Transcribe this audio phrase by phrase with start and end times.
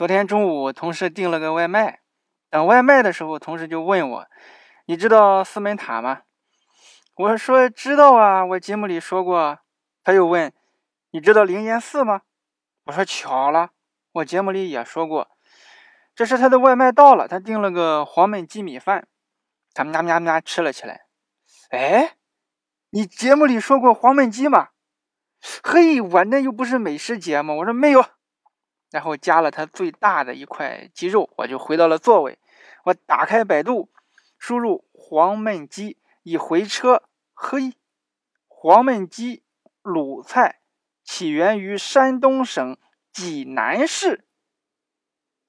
[0.00, 2.00] 昨天中午，同事订了个外卖，
[2.48, 4.26] 等外卖的时候，同事就问我
[4.88, 6.22] ：“你知道四门塔吗？”
[7.14, 9.58] 我说：“知道啊，我节目里说过。”
[10.02, 10.50] 他又问
[11.12, 12.22] ：“你知道灵岩寺吗？”
[12.86, 13.72] 我说：“巧了，
[14.12, 15.28] 我节目里也说过。”
[16.16, 19.06] 这时他的外卖到了，他订了个黄焖鸡米饭，
[19.74, 21.02] 他喵喵喵吃了起来。
[21.68, 22.14] 哎，
[22.88, 24.68] 你节目里说过黄焖鸡吗？
[25.62, 27.58] 嘿，我那又不是美食节目。
[27.58, 28.02] 我说没有。
[28.90, 32.38] 然后加了他最大的一块鸡肉，我就回到了座位。
[32.84, 33.90] 我打开百度，
[34.38, 37.02] 输入黄焖鸡，一回车，
[37.34, 37.74] 嘿，
[38.48, 39.42] 黄焖鸡
[39.82, 40.60] 鲁菜
[41.04, 42.76] 起源于山东省
[43.12, 44.24] 济南市，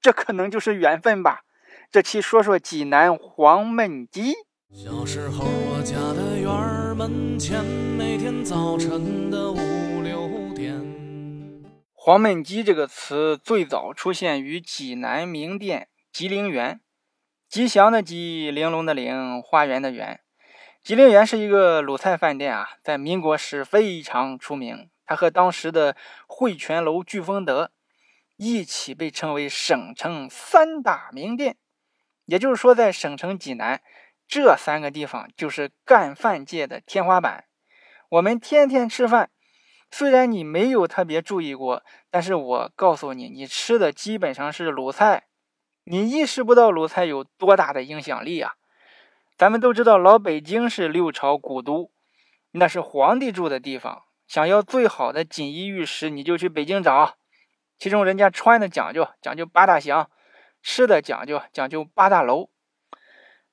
[0.00, 1.44] 这可能就是缘分吧。
[1.90, 4.34] 这期说说济南黄焖鸡。
[4.72, 9.56] 小时候，我家的院门前，每天早晨的五
[10.02, 11.01] 六点。
[12.04, 16.80] 黄焖鸡这个词最早出现于济南名店吉林园，
[17.48, 20.18] 吉祥的吉，玲珑的玲，花园的园。
[20.82, 24.90] 吉林园是一个鲁菜饭店啊，在民国时非常出名。
[25.06, 27.70] 它和当时的汇泉楼、聚丰德
[28.36, 31.56] 一起被称为省城三大名店。
[32.24, 33.80] 也就是说，在省城济南
[34.26, 37.44] 这三个地方就是干饭界的天花板。
[38.08, 39.30] 我们天天吃饭。
[39.94, 45.26] 虽然你没有特别注意过，但是我告诉你，你吃的基本上是鲁菜，
[45.84, 48.54] 你意识不到鲁菜有多大的影响力啊！
[49.36, 51.90] 咱们都知道，老北京是六朝古都，
[52.52, 54.04] 那是皇帝住的地方。
[54.26, 57.16] 想要最好的锦衣玉食，你就去北京找。
[57.78, 60.06] 其中人家穿的讲究，讲究八大祥；
[60.62, 62.48] 吃的讲究，讲究八大楼。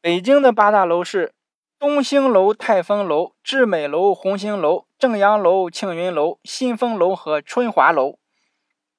[0.00, 1.32] 北京的八大楼是。
[1.76, 8.18] 东兴楼、泰丰楼、致美楼、红星楼、正阳楼、庆云楼、新丰楼和春华楼。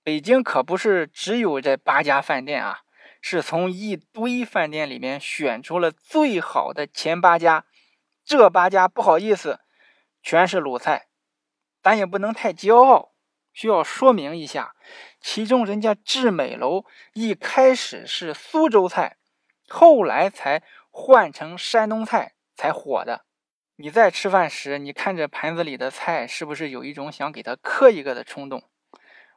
[0.03, 2.81] 北京可不是只有这八家饭店啊，
[3.20, 7.66] 是从一堆饭店里面选出了最好的前八家。
[8.24, 9.62] 这八家不好意思，
[10.22, 11.07] 全是鲁菜，
[11.81, 13.13] 咱也不能太骄傲，
[13.52, 14.75] 需要说明一下。
[15.19, 19.18] 其中人家致美楼一开始是苏州菜，
[19.68, 22.35] 后来才换成山东菜。
[22.56, 23.25] 才火的。
[23.78, 28.63] 你在吃饭时，你看着盘子里的菜，是不是有一种想给它磕一个的冲动？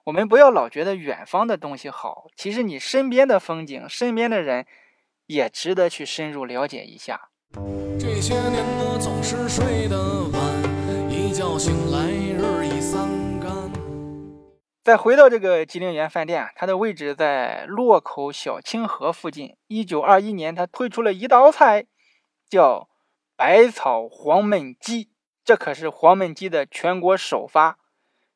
[0.04, 4.64] 我们不要老觉得远方的东西好，其实你身边的风景、身边的人，
[5.26, 7.30] 也值得去深入了解一下。
[7.98, 9.98] 这些年我总是睡得
[10.28, 13.08] 晚，一觉醒来日已三
[13.40, 13.50] 竿。
[14.84, 19.56] 再回到这个吉林园饭店，它的位置在洛口小清河附近。
[19.66, 21.86] 一九二一年，它推出了一道菜，
[22.48, 22.87] 叫。
[23.38, 25.12] 百草黄焖鸡，
[25.44, 27.78] 这可是黄焖鸡的全国首发。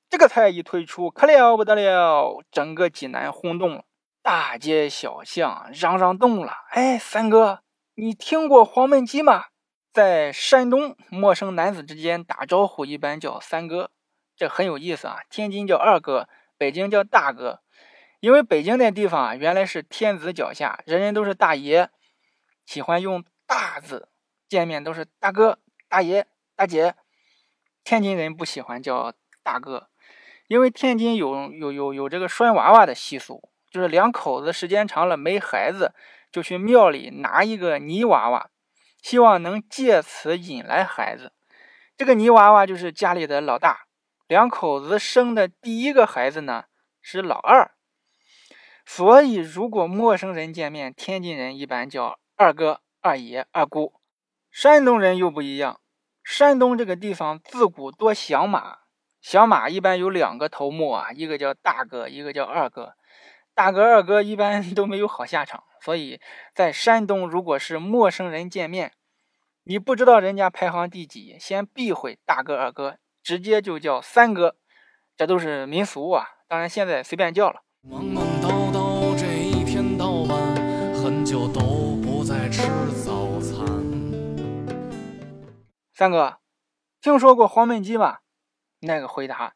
[0.08, 3.84] 这个菜一推出，可了不得了，整个济南轰动了，
[4.22, 6.52] 大街小巷嚷嚷动了。
[6.70, 7.64] 哎，三哥，
[7.96, 9.46] 你听过黄焖鸡吗？
[9.92, 13.90] 在山东，陌生男子之间打招呼一般叫三哥，
[14.36, 15.18] 这很有意思啊。
[15.28, 17.60] 天津叫二哥，北京叫大哥，
[18.20, 21.90] 因为北京那地方啊，原来是天子脚下，人人都是大爷，
[22.64, 24.10] 喜欢用大字。
[24.52, 25.58] 见面都是大哥、
[25.88, 26.94] 大爷、大姐。
[27.82, 29.88] 天津人不喜欢叫大哥，
[30.46, 35.94] 因为天津有有有有这个拴娃娃的习俗，就是两口子时间长了没孩子，
[36.30, 38.50] 就去庙里拿一个泥娃娃，
[39.00, 41.32] 希望能借此引来孩子。
[41.96, 43.86] 这个泥娃娃就是家里的老大，
[44.28, 46.66] 两口子生的第一个孩子呢
[47.00, 47.70] 是老二。
[48.84, 53.94] 所以如果陌生人见面，天津人一般叫二哥、二爷、二姑。
[54.52, 55.80] 山东人又不一样，
[56.22, 58.80] 山东这个地方自古多响马，
[59.22, 62.92] 响马一般有两个头目啊，一个叫大哥，一个叫二哥。
[63.54, 66.20] 大哥、二哥一般 都没有好下场，所以
[66.54, 68.92] 在山东，如果是陌生人见面，
[69.64, 74.56] 你不知道人家排行第几，先避讳大哥、二哥，直接就叫三哥，
[75.16, 76.26] 这都是民俗啊。
[76.46, 77.62] 当然现在随便叫了。
[85.94, 86.38] 三哥，
[87.02, 88.20] 听说过黄焖鸡吗？
[88.80, 89.54] 那个回答：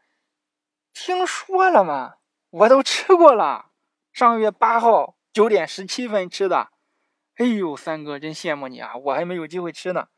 [0.93, 2.17] 听说了吗？
[2.51, 3.71] 我都吃过了，
[4.13, 6.73] 上个月八号九点十七分吃的。
[7.37, 10.09] 哎呦，三哥真羡慕你啊，我还没有机会吃呢。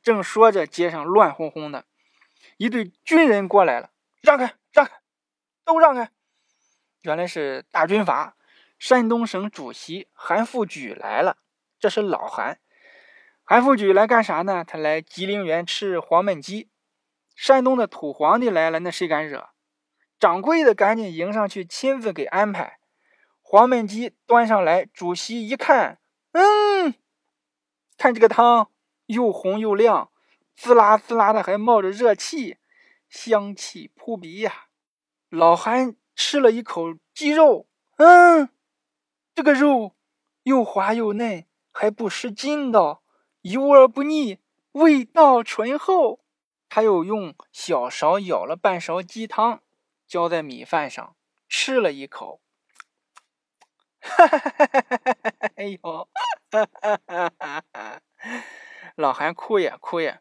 [0.00, 1.86] 正说着，街上乱哄哄的，
[2.56, 3.90] 一队军人过来了，
[4.22, 4.92] 让开，让开，
[5.64, 6.12] 都让开。
[7.00, 8.36] 原来是大军阀，
[8.78, 11.38] 山东省主席韩复榘来了，
[11.80, 12.60] 这是老韩。
[13.50, 14.62] 韩复榘来干啥呢？
[14.62, 16.68] 他来吉林园吃黄焖鸡。
[17.34, 19.48] 山东的土皇帝来了，那谁敢惹？
[20.20, 22.78] 掌柜的赶紧迎上去，亲自给安排。
[23.40, 25.98] 黄焖鸡端上来，主席一看，
[26.32, 26.92] 嗯，
[27.96, 28.70] 看这个汤
[29.06, 30.10] 又红又亮，
[30.54, 32.58] 滋啦滋啦的，还冒着热气，
[33.08, 34.66] 香气扑鼻呀。
[35.30, 37.66] 老韩吃了一口鸡肉，
[37.96, 38.50] 嗯，
[39.34, 39.94] 这个肉
[40.42, 43.02] 又滑又嫩，还不失筋道，
[43.42, 44.38] 油而不腻，
[44.72, 46.20] 味道醇厚。
[46.68, 49.62] 他又用小勺舀了半勺鸡汤，
[50.06, 51.16] 浇在米饭上，
[51.48, 52.40] 吃了一口，
[54.00, 54.26] 哈！
[55.56, 56.08] 哎呦，
[58.96, 60.20] 老韩哭也哭也，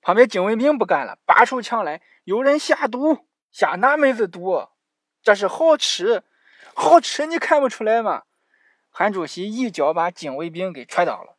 [0.00, 3.26] 旁边警卫兵不干了，拔出枪来，有人下毒。
[3.50, 4.68] 下哪门子毒？
[5.22, 6.24] 这是好吃，
[6.74, 8.22] 好吃你看不出来吗？
[8.88, 11.36] 韩主席一脚把警卫兵给踹倒了。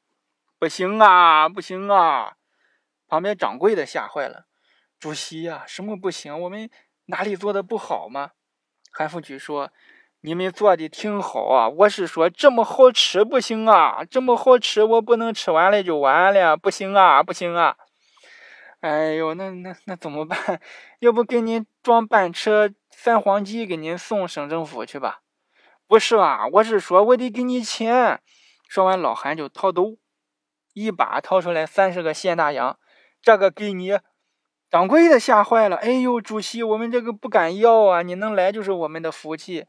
[0.63, 2.35] 不行啊，不行啊！
[3.09, 4.45] 旁边掌柜的吓坏了。
[4.97, 6.39] 主席呀，什么不行？
[6.39, 6.69] 我们
[7.07, 8.31] 哪里做的不好吗？
[8.89, 9.73] 韩复榘说
[10.23, 17.75] ：“你们做的挺好啊，我是说这么好吃不行啊，这么好吃我不能吃完了就完了，不行啊，不行啊！”
[18.79, 20.61] 哎呦，那那那怎么办？
[20.99, 25.23] 要不给您装半车三黄鸡给您送省政府去吧？
[25.87, 28.21] 不是啊，我是说我得给你钱。
[28.69, 29.97] 说完，老韩就掏兜，
[30.73, 32.77] 一把掏出来三十个现大洋，
[33.21, 33.99] 这个给你。
[34.69, 38.01] 掌柜的吓坏了，哎呦，主席，我们这个不敢要啊！
[38.01, 39.67] 你能来就是我们的福气。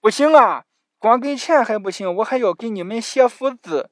[0.00, 0.64] 不行啊，
[0.98, 3.90] 光给钱还不行，我还要给你们写福字。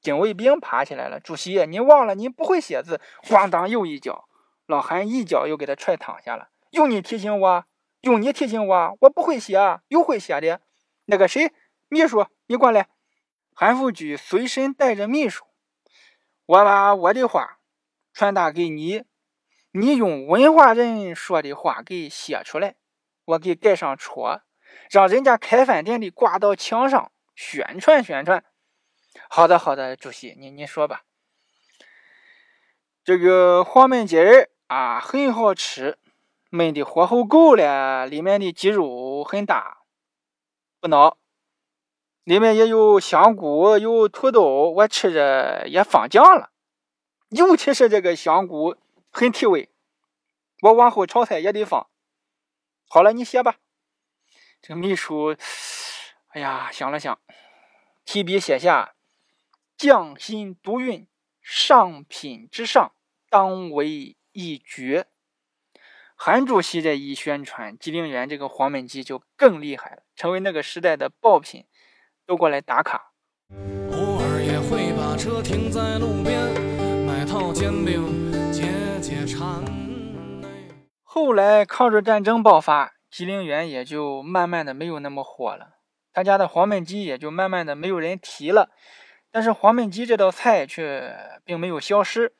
[0.00, 3.00] 警卫兵爬起来了，主席，你忘了你不会写字？
[3.24, 4.26] 咣当又一脚，
[4.66, 6.50] 老韩一脚又给他踹躺下了。
[6.70, 7.64] 用你提醒我，
[8.02, 9.58] 用你提醒我，我不会写，
[9.88, 10.60] 有会写的。
[11.06, 11.52] 那个谁，
[11.88, 12.86] 秘书，你过来。
[13.52, 15.44] 韩复榘随身带着秘书，
[16.44, 17.58] 我把我的话
[18.12, 19.04] 传达给你，
[19.70, 22.74] 你用文化人说的话给写出来，
[23.24, 24.42] 我给盖上戳，
[24.90, 28.44] 让人家开饭店的挂到墙上宣传宣传。
[29.28, 31.04] 好的，好的，主席，你你说吧。
[33.04, 35.98] 这个黄焖鸡儿啊，很好吃，
[36.50, 39.78] 焖的火候够了，里面的鸡肉很大，
[40.80, 41.16] 不孬。
[42.24, 46.50] 里面也有香菇，有土豆，我吃着也放酱了，
[47.30, 48.76] 尤其是这个香菇
[49.10, 49.70] 很提味，
[50.62, 51.88] 我往后炒菜也得放。
[52.88, 53.56] 好了，你写吧。
[54.60, 55.36] 这个秘书，
[56.28, 57.18] 哎呀，想了想，
[58.04, 58.94] 提笔写下。
[59.74, 61.08] 匠心独运，
[61.40, 62.92] 上品之上，
[63.28, 65.08] 当为一绝。
[66.14, 71.64] 韩主席这一宣传，吉林园这个黄焖鸡就更厉害了，成为那个时代的爆品，
[72.32, 73.12] 都过来打卡。
[73.92, 76.40] 偶尔也会把车停在路边，
[77.04, 78.62] 买套煎饼解
[79.02, 79.62] 解馋。
[81.02, 85.76] 后来抗日战争爆发，吉林园也就慢慢的没有那么火了，
[86.10, 88.70] 他家的黄焖鸡也就慢慢的没有人提了。
[89.30, 91.14] 但是黄焖鸡这道菜却
[91.44, 92.32] 并没有消失，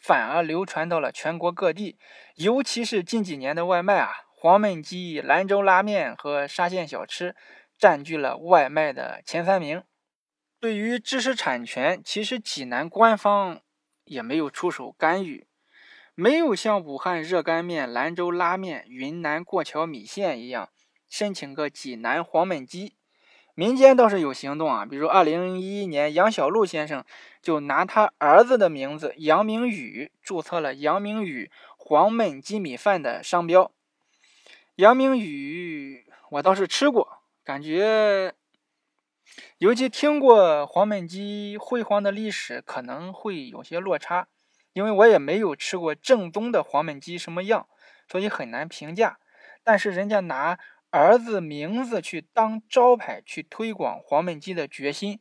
[0.00, 1.98] 反而流传到了全国各地。
[2.36, 7.34] 尤其是近几年的外卖啊，黄焖鸡、兰州拉面和沙县小吃
[7.80, 9.82] 占据了外卖的前三名。
[10.60, 13.62] 对于知识产权，其实济南官方
[14.04, 15.46] 也没有出手干预，
[16.14, 20.68] 没有像武汉热干面、兰州拉面、云南过桥米线一样
[21.08, 22.94] 申请个济南黄焖鸡。
[23.54, 27.04] 民间倒是有行动啊，比如二零一一年，杨小璐先生
[27.42, 33.72] 就拿他儿子的名字杨明宇注册了杨明宇黄焖鸡米饭的商标。
[34.76, 38.34] 杨明宇我倒是吃过，感觉
[39.58, 44.28] 尤其听过黄焖鸡辉煌的历史，可能会有些落差，
[44.72, 47.68] 因为我也没有吃过正宗的黄焖鸡什么样，
[48.08, 49.18] 所以很难评价。
[49.62, 50.58] 但是人家拿。
[50.92, 55.20] 儿子名字去当招牌去推广黄焖鸡的决心，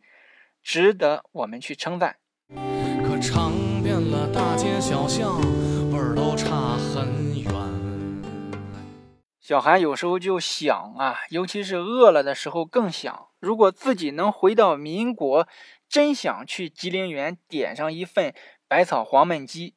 [0.63, 2.15] 值得我们去称赞。
[3.05, 5.39] 可尝遍了大街小巷，
[5.91, 7.68] 味儿都差很远。
[9.49, 15.47] 小韩有时候就想啊，尤其是饿了的时候更想，如果自己能回到民国，
[15.87, 18.31] 真想去吉林园点上一份
[18.67, 19.73] 百草黄焖鸡，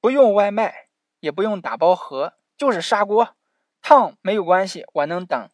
[0.00, 0.86] 不用外卖，
[1.18, 3.36] 也不用打包盒，就是砂锅。
[3.82, 5.50] 烫没有关系，我能等。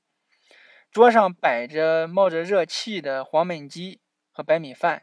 [0.93, 3.99] 桌上摆着冒着热气的黄焖鸡
[4.31, 5.03] 和白米饭，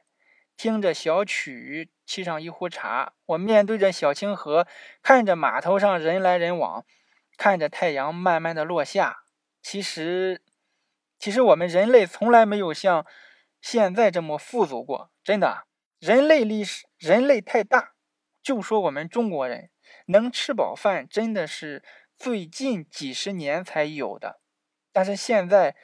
[0.55, 3.11] 听着小曲，沏上一壶茶。
[3.25, 4.65] 我面对着小清河，
[5.01, 6.85] 看着码头上人来人往，
[7.37, 9.23] 看着太阳慢慢的落下。
[9.61, 10.41] 其实，
[11.17, 13.05] 其实我们人类从来没有像
[13.61, 15.67] 现在这么富足过，真的。
[15.99, 17.93] 人类历史，人类太大。
[18.41, 19.69] 就说我们中国人
[20.07, 21.83] 能吃饱饭，真的是。
[22.15, 24.39] 最近几十年才有的，
[24.93, 25.75] 但是现在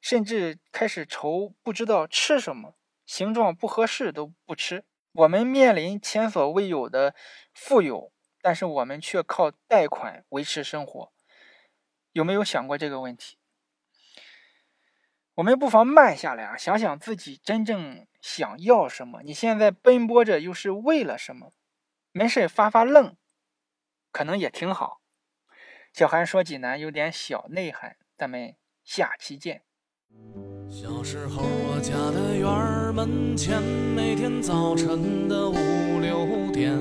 [0.00, 4.84] 甚至开始愁不知道吃什么，形状不合适都不吃。
[5.12, 7.16] 我们面临前所未有的
[7.52, 11.12] 富有，但是我们却靠贷款维持生活。
[12.12, 13.38] 有没有想过这个问题？
[15.36, 19.22] 我们不妨慢下来啊，想想自己真正想要什么。
[19.22, 21.52] 你现在奔波着又是为了什么？
[22.12, 23.16] 没事发发愣，
[24.10, 25.00] 可能也挺好。
[25.94, 29.62] 小韩说济南有点小内涵，咱们下期见。
[30.68, 35.54] 小时候，我家的院门前，每天早晨的五
[36.00, 36.78] 六点，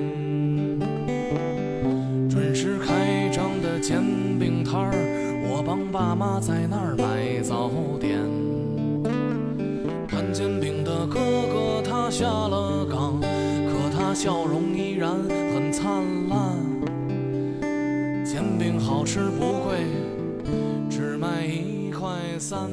[2.63, 4.03] 是开张的煎
[4.37, 4.93] 饼摊儿，
[5.49, 8.19] 我帮爸妈在那儿买早点。
[10.07, 11.15] 摊煎饼的哥
[11.51, 16.55] 哥他下了岗，可他笑容依然很灿烂。
[18.23, 19.79] 煎饼好吃不贵，
[20.87, 22.69] 只卖一块三。